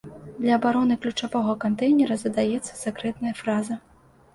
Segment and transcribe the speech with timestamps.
[0.43, 3.85] Для абароны ключавога кантэйнера задаецца сакрэтная фраза.